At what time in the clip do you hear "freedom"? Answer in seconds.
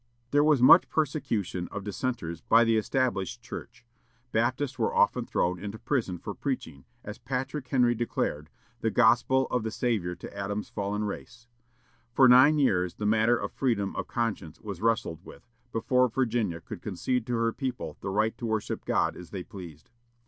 13.51-13.95